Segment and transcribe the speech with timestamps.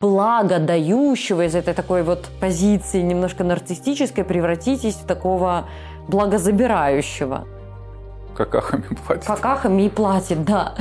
[0.00, 5.68] благодающего, из этой такой вот позиции немножко нарциссической превратитесь в такого
[6.08, 7.46] благозабирающего.
[8.34, 9.24] Какахами платит.
[9.26, 10.74] Какахами и платит, да.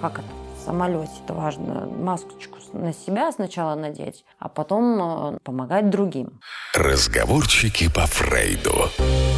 [0.00, 0.28] Как это?
[0.58, 1.86] В самолете это важно.
[1.86, 6.40] Масочку на себя сначала надеть, а потом э, помогать другим.
[6.74, 8.88] Разговорчики по Фрейду.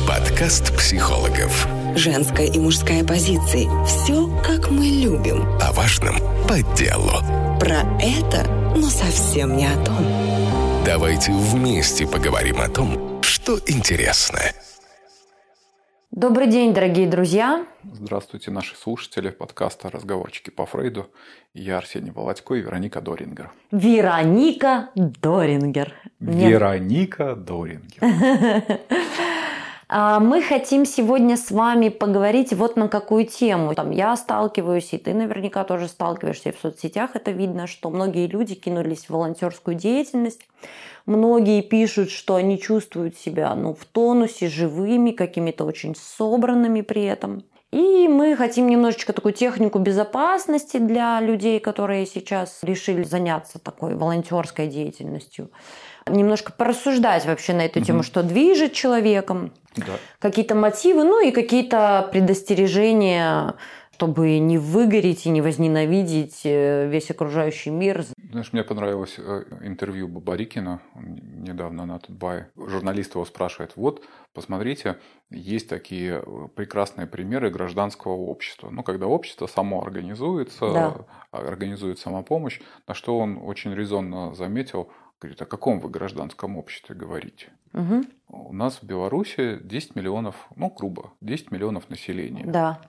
[0.06, 1.66] Подкаст психологов.
[1.96, 3.68] Женская и мужская позиции.
[3.86, 5.44] Все, как мы любим.
[5.60, 6.16] О важном
[6.46, 7.43] по делу.
[7.64, 8.46] Про это,
[8.76, 9.96] но совсем не о том.
[10.84, 14.40] Давайте вместе поговорим о том, что интересно.
[16.10, 17.64] Добрый день, дорогие друзья.
[17.90, 21.06] Здравствуйте, наши слушатели подкаста «Разговорчики по Фрейду».
[21.54, 23.50] Я Арсений Володько и Вероника Дорингер.
[23.70, 25.94] Вероника Дорингер.
[26.20, 27.98] Вероника Дорингер.
[29.96, 33.76] А, мы хотим сегодня с вами поговорить вот на какую тему.
[33.76, 38.26] Там я сталкиваюсь, и ты наверняка тоже сталкиваешься, и в соцсетях это видно, что многие
[38.26, 40.48] люди кинулись в волонтерскую деятельность.
[41.06, 47.44] Многие пишут, что они чувствуют себя ну, в тонусе, живыми, какими-то очень собранными при этом.
[47.74, 54.68] И мы хотим немножечко такую технику безопасности для людей, которые сейчас решили заняться такой волонтерской
[54.68, 55.50] деятельностью.
[56.06, 57.86] Немножко порассуждать вообще на эту угу.
[57.86, 59.94] тему, что движет человеком, да.
[60.20, 63.54] какие-то мотивы, ну и какие-то предостережения,
[63.94, 68.04] чтобы не выгореть и не возненавидеть э, весь окружающий мир.
[68.30, 72.50] Знаешь, мне понравилось э, интервью Бабарикина недавно на Тутбае.
[72.56, 74.98] Журналист его спрашивает, вот, посмотрите,
[75.30, 78.68] есть такие э, прекрасные примеры гражданского общества.
[78.70, 80.96] Ну, когда общество само организуется, да.
[81.30, 87.52] организует самопомощь, на что он очень резонно заметил, говорит, о каком вы гражданском обществе говорите?
[87.72, 88.02] Угу.
[88.28, 92.44] У нас в Беларуси 10 миллионов, ну, грубо, 10 миллионов населения.
[92.44, 92.80] Да.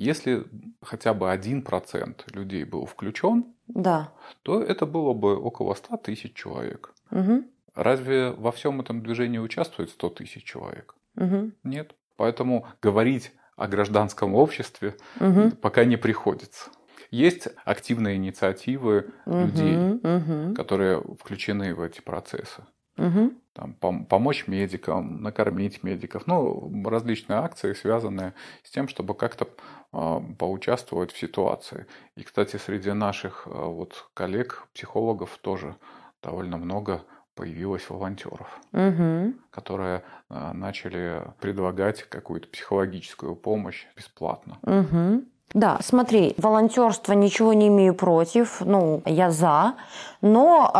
[0.00, 0.46] Если
[0.80, 4.14] хотя бы один процент людей был включен, да.
[4.42, 6.94] то это было бы около 100 тысяч человек.
[7.10, 7.44] Угу.
[7.74, 10.94] Разве во всем этом движении участвует 100 тысяч человек?
[11.16, 11.50] Угу.
[11.64, 11.94] Нет.
[12.16, 15.50] Поэтому говорить о гражданском обществе угу.
[15.60, 16.70] пока не приходится.
[17.10, 20.54] Есть активные инициативы угу, людей, угу.
[20.54, 22.64] которые включены в эти процессы.
[22.96, 23.32] Угу.
[23.52, 26.26] Там, пом- помочь медикам, накормить медиков.
[26.26, 29.48] Ну, различные акции, связанные с тем, чтобы как-то
[29.92, 31.86] э, поучаствовать в ситуации.
[32.16, 35.76] И, кстати, среди наших э, вот, коллег, психологов тоже
[36.22, 37.02] довольно много
[37.34, 39.34] появилось волонтеров, угу.
[39.50, 44.58] которые э, начали предлагать какую-то психологическую помощь бесплатно.
[44.62, 45.24] Угу.
[45.52, 49.74] Да, смотри, волонтерство ничего не имею против, ну, я за,
[50.20, 50.70] но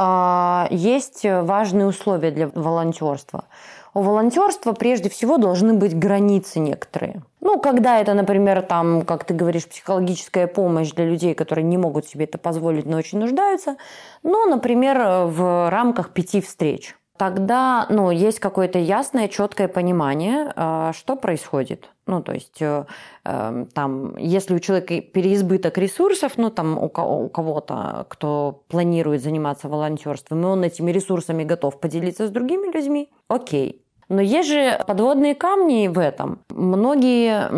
[0.71, 3.47] э, есть важные условия для волонтерства.
[3.95, 7.23] У волонтерства прежде всего должны быть границы некоторые.
[7.41, 12.07] Ну, когда это, например, там, как ты говоришь, психологическая помощь для людей, которые не могут
[12.07, 13.77] себе это позволить, но очень нуждаются.
[14.23, 21.17] Ну, например, в рамках пяти встреч тогда ну, есть какое-то ясное, четкое понимание, а, что
[21.17, 21.91] происходит.
[22.07, 22.87] Ну, то есть, э,
[23.25, 30.41] эм, там, если у человека переизбыток ресурсов, ну, там, у кого-то, кто планирует заниматься волонтерством,
[30.41, 33.85] и он этими ресурсами готов поделиться с другими людьми, окей.
[34.11, 36.41] Но есть же подводные камни в этом.
[36.51, 37.49] Многие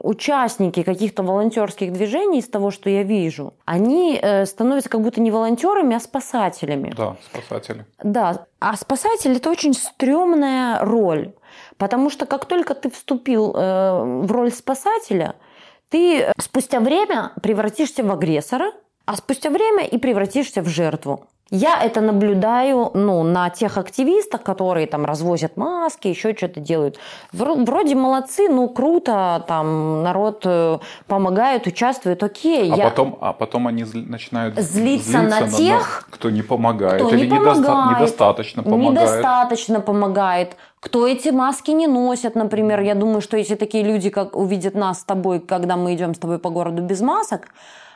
[0.00, 5.30] участники каких-то волонтерских движений, из того, что я вижу, они э, становятся как будто не
[5.30, 6.92] волонтерами, а спасателями.
[6.94, 7.86] Да, спасатели.
[8.02, 11.32] Да, а спасатель это очень стрёмная роль.
[11.78, 15.36] Потому что как только ты вступил э, в роль спасателя,
[15.88, 18.72] ты спустя время превратишься в агрессора,
[19.04, 21.26] а спустя время и превратишься в жертву.
[21.54, 26.98] Я это наблюдаю ну, на тех активистах, которые там развозят маски, еще что-то делают.
[27.30, 32.72] Вроде молодцы, ну круто, там народ э, помогает, участвует, окей.
[32.72, 32.84] А, я...
[32.84, 37.26] потом, а потом они начинают злиться, злиться на, на тех, кто не помогает кто или
[37.26, 38.92] не помогает, недостаточно помогает.
[38.92, 40.56] Недостаточно помогает.
[40.80, 42.80] Кто эти маски не носят, например.
[42.80, 46.18] Я думаю, что если такие люди, как увидят нас с тобой, когда мы идем с
[46.18, 47.48] тобой по городу без масок,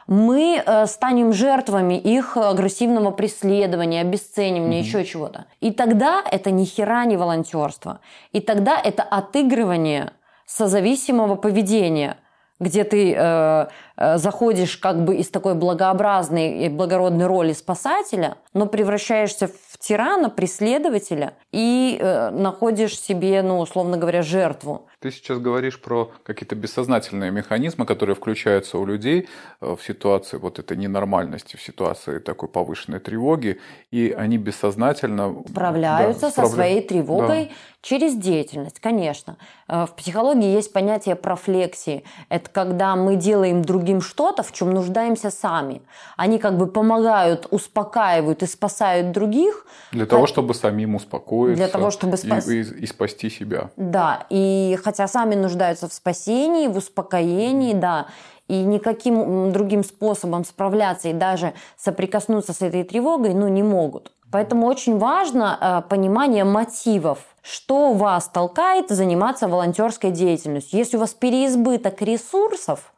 [0.07, 4.85] мы э, станем жертвами их агрессивного преследования, обесценивания, mm-hmm.
[4.85, 5.47] еще чего-то.
[5.61, 8.01] И тогда это ни хера не волонтерство.
[8.33, 10.13] И тогда это отыгрывание
[10.47, 12.17] созависимого поведения
[12.59, 13.67] где ты э,
[13.97, 20.31] э, заходишь как бы из такой благообразной и благородной роли спасателя, но превращаешься в тирана,
[20.31, 24.89] преследователя и э, находишь себе, ну, условно говоря, жертву.
[24.99, 29.29] Ты сейчас говоришь про какие-то бессознательные механизмы, которые включаются у людей
[29.61, 33.61] э, в ситуации вот этой ненормальности, в ситуации такой повышенной тревоги,
[33.93, 37.51] и они бессознательно справляются да, со своей тревогой да.
[37.83, 39.37] через деятельность, конечно.
[39.69, 42.03] Э, в психологии есть понятие профлексии.
[42.29, 45.83] Это когда мы делаем другим что-то, в чем нуждаемся сами.
[46.17, 49.67] Они как бы помогают, успокаивают и спасают других.
[49.93, 51.57] Для того, чтобы самим успокоиться.
[51.57, 52.49] Для того, чтобы спас...
[52.49, 53.71] и, и, и спасти себя.
[53.77, 58.07] Да, и хотя сами нуждаются в спасении, в успокоении, да,
[58.49, 64.13] и никаким другим способом справляться и даже соприкоснуться с этой тревогой, ну, не могут.
[64.31, 70.79] Поэтому очень важно э, понимание мотивов, что вас толкает заниматься волонтерской деятельностью.
[70.79, 72.93] Если у вас переизбыток ресурсов,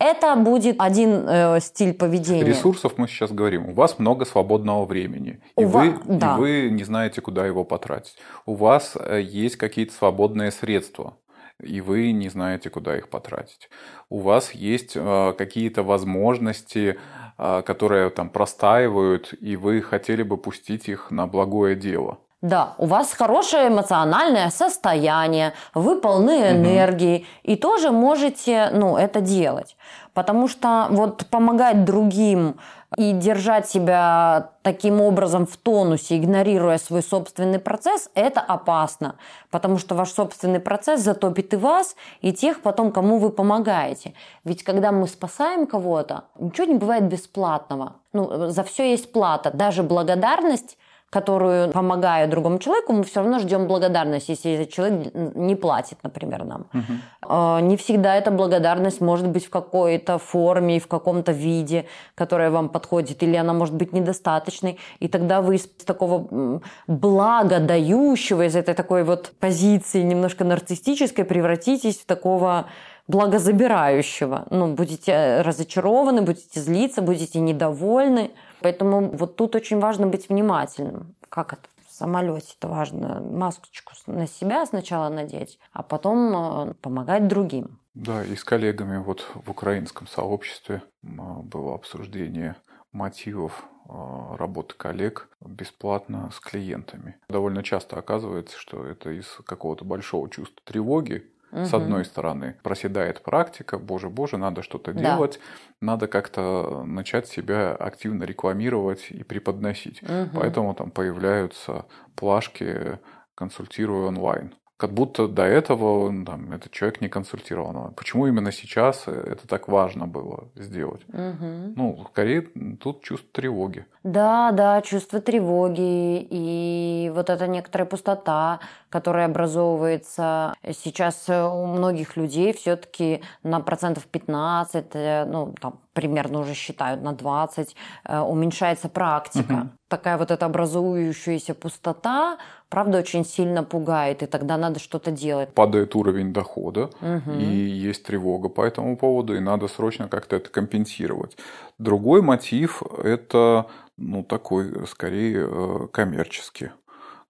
[0.00, 2.42] это будет один э, стиль поведения.
[2.42, 3.68] Ресурсов мы сейчас говорим.
[3.68, 6.34] У вас много свободного времени, и, вы, да.
[6.34, 8.16] и вы не знаете, куда его потратить.
[8.46, 11.18] У вас э, есть какие-то свободные средства,
[11.62, 13.68] и вы не знаете, куда их потратить.
[14.08, 16.98] У вас есть э, какие-то возможности,
[17.36, 22.18] э, которые там простаивают, и вы хотели бы пустить их на благое дело.
[22.42, 27.26] Да, у вас хорошее эмоциональное состояние, вы полны энергии угу.
[27.42, 29.76] и тоже можете, ну, это делать.
[30.14, 32.56] Потому что вот помогать другим
[32.96, 39.16] и держать себя таким образом в тонусе, игнорируя свой собственный процесс, это опасно.
[39.50, 44.14] Потому что ваш собственный процесс затопит и вас, и тех потом, кому вы помогаете.
[44.44, 47.96] Ведь когда мы спасаем кого-то, ничего не бывает бесплатного.
[48.12, 49.50] Ну, за все есть плата.
[49.52, 50.78] Даже благодарность
[51.10, 56.44] которую помогаю другому человеку, мы все равно ждем благодарность, если этот человек не платит, например,
[56.44, 56.66] нам.
[56.72, 57.66] Угу.
[57.66, 62.68] Не всегда эта благодарность может быть в какой-то форме и в каком-то виде, которая вам
[62.68, 69.02] подходит, или она может быть недостаточной, и тогда вы из такого благодающего, из этой такой
[69.02, 72.66] вот позиции немножко нарциссической превратитесь в такого
[73.08, 74.46] благозабирающего.
[74.50, 78.30] Ну, будете разочарованы, будете злиться, будете недовольны.
[78.60, 81.14] Поэтому вот тут очень важно быть внимательным.
[81.28, 87.28] Как это в самолете это важно масочку на себя сначала надеть, а потом э, помогать
[87.28, 87.78] другим.
[87.94, 92.56] Да, и с коллегами вот в украинском сообществе было обсуждение
[92.92, 93.92] мотивов э,
[94.36, 97.16] работы коллег бесплатно с клиентами.
[97.28, 101.64] Довольно часто оказывается, что это из какого-то большого чувства тревоги, Угу.
[101.64, 105.00] С одной стороны, проседает практика, боже, боже, надо что-то да.
[105.00, 105.40] делать,
[105.80, 110.02] надо как-то начать себя активно рекламировать и преподносить.
[110.02, 110.30] Угу.
[110.34, 112.98] Поэтому там появляются плашки
[113.34, 117.92] «консультирую онлайн» как будто до этого там, этот человек не консультировал.
[117.94, 121.02] Почему именно сейчас это так важно было сделать?
[121.08, 121.74] Угу.
[121.76, 122.48] Ну, скорее,
[122.80, 123.84] тут чувство тревоги.
[124.02, 132.54] Да, да, чувство тревоги и вот эта некоторая пустота, которая образовывается сейчас у многих людей
[132.54, 139.52] все-таки на процентов 15, э, ну, там, примерно уже считают на 20, э, уменьшается практика.
[139.52, 139.68] Угу.
[139.88, 142.38] Такая вот эта образующаяся пустота,
[142.70, 145.52] правда, очень сильно пугает, и тогда надо что-то делать.
[145.52, 147.32] Падает уровень дохода, угу.
[147.38, 151.36] и есть тревога по этому поводу, и надо срочно как-то это компенсировать.
[151.78, 153.66] Другой мотив– это
[153.98, 156.70] ну, такой, скорее, э, коммерческий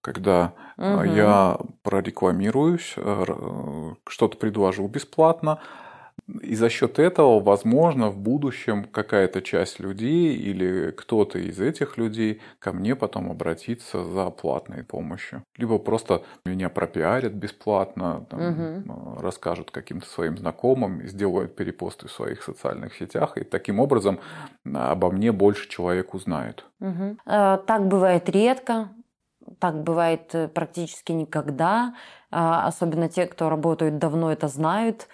[0.03, 1.03] когда угу.
[1.03, 2.95] я прорекламируюсь,
[4.07, 5.59] что-то предложу бесплатно,
[6.41, 12.41] и за счет этого, возможно, в будущем какая-то часть людей или кто-то из этих людей
[12.59, 15.43] ко мне потом обратится за платной помощью.
[15.57, 19.19] Либо просто меня пропиарят бесплатно, там, угу.
[19.19, 24.19] расскажут каким-то своим знакомым, сделают перепосты в своих социальных сетях, и таким образом
[24.65, 26.65] обо мне больше человек узнает.
[26.79, 27.17] Угу.
[27.25, 28.89] Так бывает редко,
[29.59, 31.95] так бывает э, практически никогда.
[32.31, 35.07] А, особенно те, кто работают давно, это знают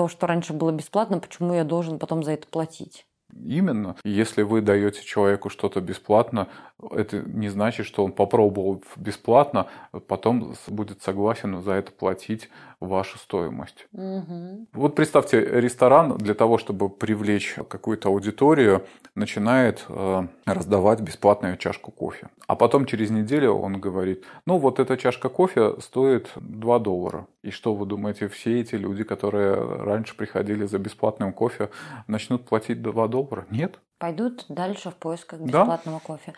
[0.00, 3.06] то, что раньше было бесплатно, почему я должен потом за это платить?
[3.44, 3.96] Именно.
[4.04, 6.48] Если вы даете человеку что-то бесплатно,
[6.90, 9.66] это не значит, что он попробовал бесплатно,
[10.06, 12.48] потом будет согласен за это платить
[12.80, 13.86] вашу стоимость.
[13.92, 14.66] Угу.
[14.72, 22.28] Вот представьте, ресторан для того, чтобы привлечь какую-то аудиторию, начинает э, раздавать бесплатную чашку кофе.
[22.46, 27.26] А потом через неделю он говорит, ну вот эта чашка кофе стоит 2 доллара.
[27.42, 31.70] И что вы думаете, все эти люди, которые раньше приходили за бесплатным кофе,
[32.06, 33.46] начнут платить 2 доллара?
[33.50, 36.06] Нет пойдут дальше в поисках бесплатного да?
[36.06, 36.32] кофе.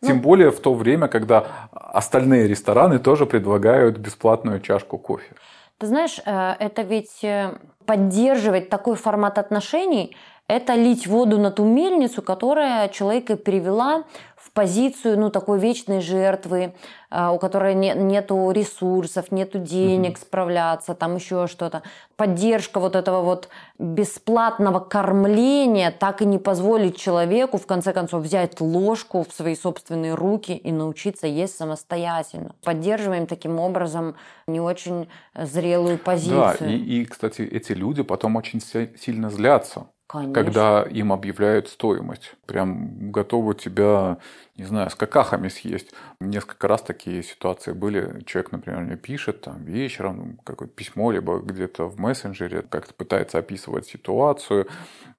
[0.00, 5.34] Тем ну, более в то время, когда остальные рестораны тоже предлагают бесплатную чашку кофе.
[5.78, 10.16] Ты знаешь, э, это ведь э, поддерживать такой формат отношений,
[10.46, 14.04] это лить воду на ту мельницу, которая человека перевела
[14.48, 16.74] в позицию, ну, такой вечной жертвы,
[17.10, 20.20] а, у которой не, нету ресурсов, нету денег угу.
[20.20, 21.82] справляться, там еще что-то.
[22.16, 28.60] Поддержка вот этого вот бесплатного кормления так и не позволит человеку, в конце концов, взять
[28.60, 32.54] ложку в свои собственные руки и научиться есть самостоятельно.
[32.64, 36.56] Поддерживаем таким образом не очень зрелую позицию.
[36.60, 39.88] Да, и, и кстати, эти люди потом очень сильно злятся.
[40.08, 40.32] Конечно.
[40.32, 42.34] когда им объявляют стоимость.
[42.46, 44.16] Прям готовы тебя,
[44.56, 45.92] не знаю, с какахами съесть.
[46.18, 48.22] Несколько раз такие ситуации были.
[48.24, 53.86] Человек, например, мне пишет там вечером какое-то письмо, либо где-то в мессенджере, как-то пытается описывать
[53.86, 54.66] ситуацию.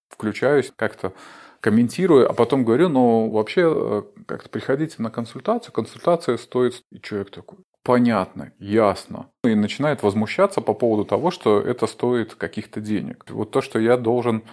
[0.09, 1.13] Включаюсь, как-то
[1.59, 6.83] комментирую, а потом говорю, ну, вообще, э, как-то приходите на консультацию, консультация стоит...
[6.91, 9.27] И человек такой, понятно, ясно.
[9.43, 13.25] И начинает возмущаться по поводу того, что это стоит каких-то денег.
[13.29, 14.43] Вот то, что я должен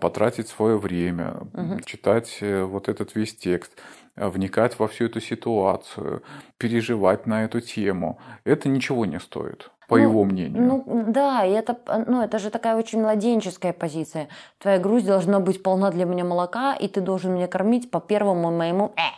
[0.00, 1.80] потратить свое время, угу.
[1.84, 3.72] читать э, вот этот весь текст,
[4.16, 6.22] э, вникать во всю эту ситуацию,
[6.58, 8.18] переживать на эту тему.
[8.44, 10.62] Это ничего не стоит по ну, его мнению.
[10.62, 14.28] Ну да, и это, ну, это же такая очень младенческая позиция.
[14.58, 18.50] Твоя грудь должна быть полна для меня молока, и ты должен меня кормить по первому
[18.52, 19.10] моему э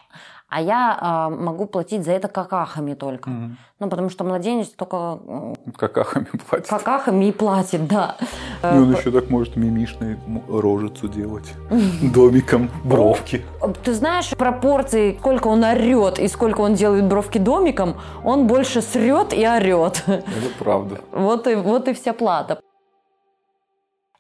[0.52, 3.30] а я э, могу платить за это какахами только.
[3.30, 3.50] Угу.
[3.80, 5.18] Ну, потому что младенец только...
[5.76, 6.68] Какахами платит.
[6.68, 8.16] Какахами и платит, да.
[8.62, 10.18] И он еще так может мимишной
[10.48, 11.54] рожицу делать.
[12.14, 13.42] Домиком бровки.
[13.82, 19.32] Ты знаешь пропорции, сколько он орет и сколько он делает бровки домиком, он больше срет
[19.32, 20.04] и орет.
[20.06, 20.24] Это
[20.58, 21.00] правда.
[21.12, 22.60] Вот и, вот и вся плата.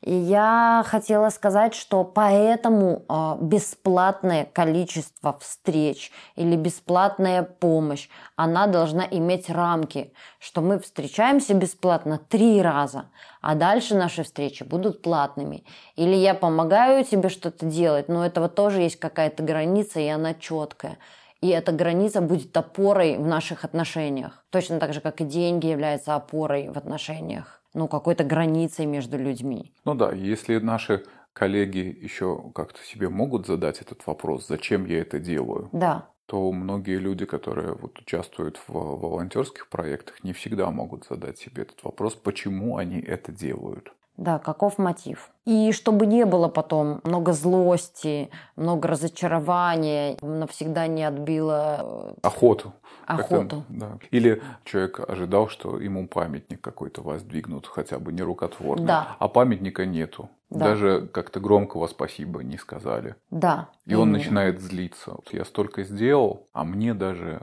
[0.04, 9.48] Я хотела сказать, что поэтому э, бесплатное количество встреч или бесплатная помощь, она должна иметь
[9.48, 15.64] рамки, что мы встречаемся бесплатно три раза, а дальше наши встречи будут платными.
[15.94, 20.98] Или я помогаю тебе что-то делать, но этого тоже есть какая-то граница, и она четкая.
[21.40, 24.44] И эта граница будет опорой в наших отношениях.
[24.50, 29.72] Точно так же, как и деньги являются опорой в отношениях ну, какой-то границей между людьми.
[29.84, 35.18] Ну да, если наши коллеги еще как-то себе могут задать этот вопрос, зачем я это
[35.18, 36.08] делаю, да.
[36.26, 41.82] то многие люди, которые вот участвуют в волонтерских проектах, не всегда могут задать себе этот
[41.84, 43.92] вопрос, почему они это делают.
[44.16, 45.30] Да, каков мотив.
[45.44, 52.14] И чтобы не было потом много злости, много разочарования, навсегда не отбило...
[52.22, 52.74] Э, охоту.
[53.06, 53.64] Охоту.
[53.68, 53.98] Да.
[54.10, 58.86] Или человек ожидал, что ему памятник какой-то воздвигнут, хотя бы не рукотворный.
[58.86, 59.16] Да.
[59.18, 60.28] А памятника нету.
[60.50, 60.66] Да.
[60.66, 63.16] Даже как-то громкого спасибо не сказали.
[63.30, 63.70] Да.
[63.86, 65.12] И он начинает злиться.
[65.12, 67.40] Вот я столько сделал, а мне даже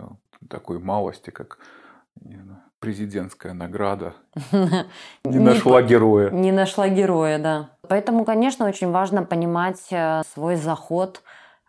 [0.47, 1.57] такой малости, как
[2.21, 4.13] не знаю, президентская награда
[5.24, 6.29] не нашла героя.
[6.31, 7.69] Не нашла героя, да.
[7.88, 11.21] Поэтому, конечно, очень важно понимать э, свой заход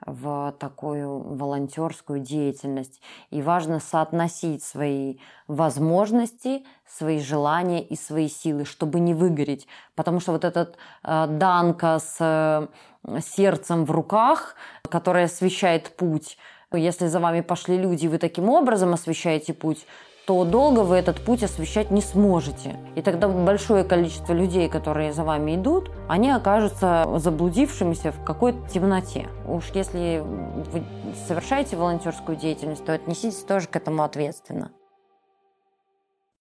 [0.06, 3.00] в такую волонтерскую деятельность.
[3.30, 9.66] И важно соотносить свои возможности, свои желания и свои силы, чтобы не выгореть.
[9.94, 14.54] Потому что вот этот э, данка с э, сердцем в руках,
[14.88, 16.38] которая освещает путь,
[16.72, 19.86] если за вами пошли люди, и вы таким образом освещаете путь,
[20.26, 22.76] то долго вы этот путь освещать не сможете.
[22.94, 29.28] И тогда большое количество людей, которые за вами идут, они окажутся заблудившимися в какой-то темноте.
[29.46, 30.84] Уж если вы
[31.26, 34.70] совершаете волонтерскую деятельность, то отнеситесь тоже к этому ответственно.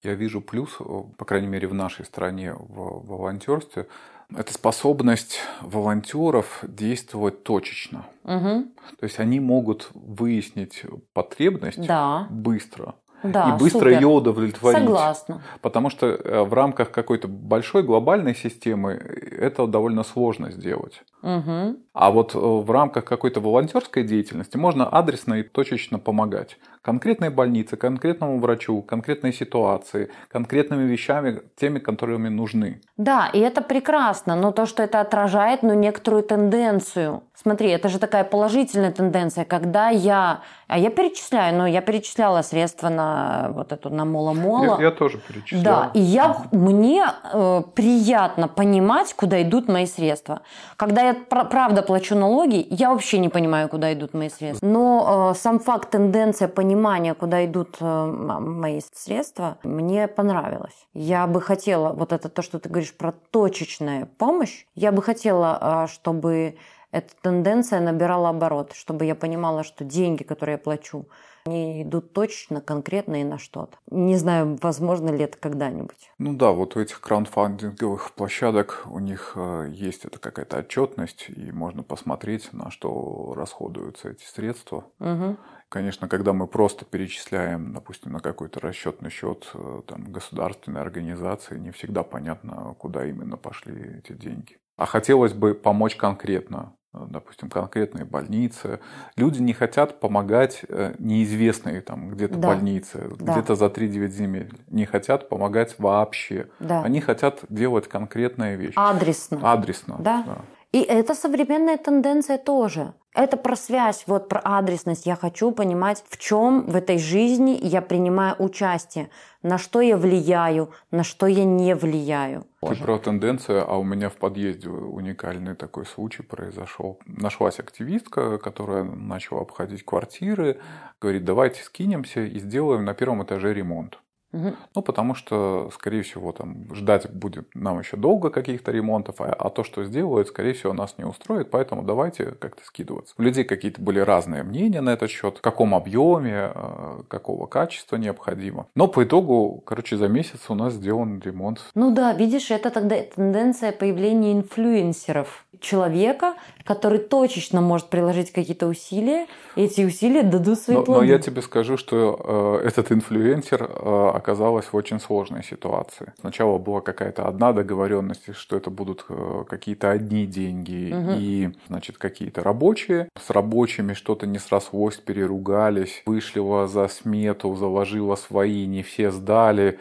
[0.04, 0.78] Я вижу плюс,
[1.18, 3.88] по крайней мере, в нашей стране в волонтерстве,
[4.34, 8.06] это способность волонтеров действовать точечно.
[8.24, 8.66] Угу.
[9.00, 10.84] То есть они могут выяснить
[11.14, 12.28] потребность да.
[12.30, 13.94] быстро да, и быстро супер.
[13.94, 14.80] ее удовлетворить.
[14.80, 15.42] Согласна.
[15.62, 21.02] Потому что э, в рамках какой-то большой глобальной системы это довольно сложно сделать.
[21.22, 21.78] Угу.
[22.00, 27.78] А вот э, в рамках какой-то волонтерской деятельности можно адресно и точечно помогать конкретной больнице,
[27.78, 32.82] конкретному врачу, конкретной ситуации, конкретными вещами, теми, которыми нужны.
[32.98, 37.24] Да, и это прекрасно, но то, что это отражает ну, некоторую тенденцию.
[37.36, 42.90] Смотри, это же такая положительная тенденция, когда я, а я перечисляю, но я перечисляла средства
[42.90, 44.78] на вот эту на мола-мола.
[44.80, 45.64] Я, я тоже перечисляю.
[45.64, 50.42] Да, и я, мне э, приятно понимать, куда идут мои средства.
[50.76, 54.64] Когда я правда плачу налоги, я вообще не понимаю, куда идут мои средства.
[54.64, 60.76] Но э, сам факт, тенденция понимания, куда идут э, мои средства, мне понравилось.
[60.94, 65.58] Я бы хотела, вот это то, что ты говоришь про точечную помощь, я бы хотела,
[65.60, 66.58] э, чтобы
[66.92, 71.08] эта тенденция набирала оборот, чтобы я понимала, что деньги, которые я плачу,
[71.46, 73.78] они идут точно, конкретно и на что-то.
[73.90, 76.12] Не знаю, возможно ли это когда-нибудь.
[76.18, 81.52] Ну да, вот у этих краундфандинговых площадок у них э, есть это какая-то отчетность, и
[81.52, 84.86] можно посмотреть, на что расходуются эти средства.
[85.00, 85.38] Угу.
[85.70, 91.72] Конечно, когда мы просто перечисляем, допустим, на какой-то расчетный счет э, там, государственной организации, не
[91.72, 94.58] всегда понятно, куда именно пошли эти деньги.
[94.78, 98.80] А хотелось бы помочь конкретно допустим, конкретные больницы.
[99.16, 102.48] Люди не хотят помогать э, неизвестной там где-то Да.
[102.48, 103.34] больнице, Да.
[103.34, 104.52] где-то за 3-9 земель.
[104.70, 106.48] Не хотят помогать вообще.
[106.60, 106.82] Да.
[106.84, 108.74] Они хотят делать конкретные вещи.
[108.76, 109.40] Адресно.
[109.52, 109.98] Адресно.
[110.00, 110.26] Да.
[110.72, 112.94] И это современная тенденция тоже.
[113.16, 115.08] Это про связь, вот про адресность.
[115.08, 119.10] Я хочу понимать, в чем в этой жизни я принимаю участие,
[119.42, 122.46] на что я влияю, на что я не влияю.
[122.62, 127.00] Ты про тенденцию, а у меня в подъезде уникальный такой случай произошел.
[127.08, 130.60] Нашлась активистка, которая начала обходить квартиры,
[131.02, 134.00] говорит, давайте скинемся и сделаем на первом этаже ремонт.
[134.32, 139.50] Ну, потому что, скорее всего, там ждать будет нам еще долго каких-то ремонтов, а, а
[139.50, 143.16] то, что сделают, скорее всего, нас не устроит, поэтому давайте как-то скидываться.
[143.18, 147.96] У людей какие-то были разные мнения на этот счет, в каком объеме, э, какого качества
[147.96, 148.68] необходимо.
[148.76, 151.62] Но по итогу, короче, за месяц у нас сделан ремонт.
[151.74, 155.46] Ну да, видишь, это тогда тенденция появления инфлюенсеров.
[155.60, 161.08] Человека, который точечно может приложить какие-то усилия, и эти усилия дадут свои Но, но плоды.
[161.08, 166.14] я тебе скажу, что э, этот инфлюенсер э, оказалась в очень сложной ситуации.
[166.20, 171.16] Сначала была какая-то одна договоренность, что это будут э, какие-то одни деньги Мгм.
[171.18, 173.10] и, значит, какие-то рабочие.
[173.20, 179.80] С рабочими что-то не срослось, переругались, вышлила за смету, заложила свои, не все сдали.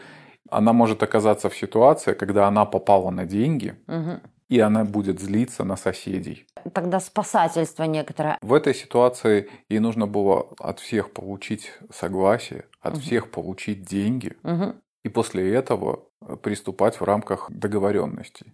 [0.49, 4.21] Она может оказаться в ситуации, когда она попала на деньги, Мгм.
[4.49, 6.47] и она будет злиться на соседей.
[6.73, 8.37] Тогда спасательство некоторое.
[8.41, 14.75] В этой ситуации ей нужно было от всех получить согласие, от всех получить деньги, Мгм.
[15.03, 16.03] и после этого
[16.43, 18.53] приступать в рамках договоренностей.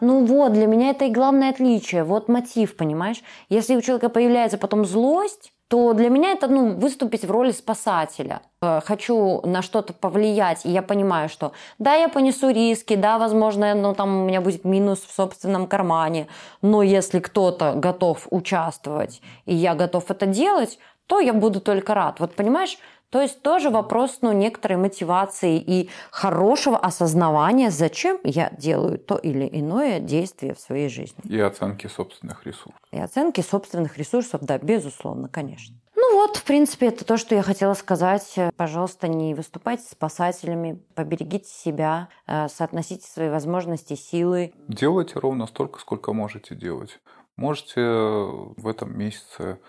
[0.00, 2.04] Ну вот, для меня это и главное отличие.
[2.04, 3.22] Вот мотив, понимаешь?
[3.48, 8.42] Если у человека появляется потом злость, то для меня это ну, выступить в роли спасателя.
[8.62, 13.74] Э, Хочу на что-то повлиять, и я понимаю, что да, я понесу риски, да, возможно,
[13.74, 16.28] ну, там у меня будет минус в собственном кармане,
[16.62, 22.20] но если кто-то готов участвовать, и я готов это делать, то я буду только рад.
[22.20, 22.78] Вот понимаешь,
[23.14, 29.48] то есть тоже вопрос ну, некоторой мотивации и хорошего осознавания, зачем я делаю то или
[29.52, 31.22] иное действие в своей жизни.
[31.22, 32.80] И оценки собственных ресурсов.
[32.90, 35.76] И оценки собственных ресурсов, да, безусловно, конечно.
[35.94, 38.34] Ну вот, в принципе, это то, что я хотела сказать.
[38.56, 44.52] Пожалуйста, не выступайте спасателями, поберегите себя, э, соотносите свои возможности, силы.
[44.66, 46.98] Делайте ровно столько, сколько можете делать.
[47.36, 49.60] Можете в этом месяце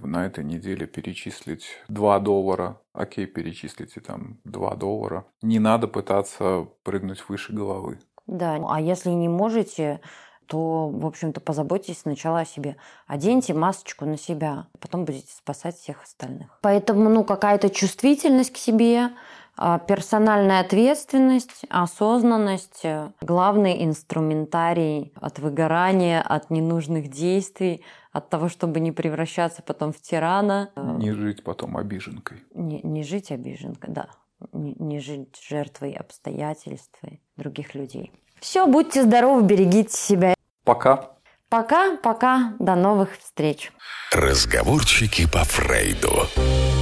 [0.00, 2.80] на этой неделе перечислить 2 доллара.
[2.92, 5.24] Окей, перечислите там 2 доллара.
[5.42, 7.98] Не надо пытаться прыгнуть выше головы.
[8.26, 10.00] Да, а если не можете,
[10.46, 12.76] то, в общем-то, позаботьтесь сначала о себе.
[13.06, 16.58] Оденьте масочку на себя, потом будете спасать всех остальных.
[16.60, 19.10] Поэтому, ну, какая-то чувствительность к себе,
[19.56, 28.80] а, персональная ответственность, осознанность, э, главный инструментарий от выгорания, от ненужных действий, от того, чтобы
[28.80, 30.70] не превращаться потом в тирана.
[30.76, 32.44] Не жить потом обиженкой.
[32.54, 34.08] Не, не жить обиженкой, да.
[34.52, 38.12] Не, не жить жертвой обстоятельств и других людей.
[38.40, 40.34] Все, будьте здоровы, берегите себя.
[40.64, 41.12] Пока.
[41.48, 43.72] Пока, пока, до новых встреч.
[44.10, 46.10] Разговорчики по Фрейду.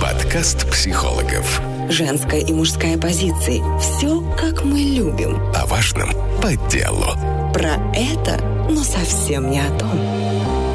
[0.00, 1.60] Подкаст психологов.
[1.88, 3.60] Женская и мужская позиции.
[3.80, 5.40] Все, как мы любим.
[5.54, 7.06] О важном по делу.
[7.52, 8.40] Про это,
[8.70, 9.98] но совсем не о том.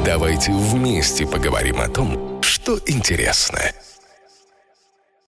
[0.06, 3.58] Давайте вместе поговорим о том, что интересно.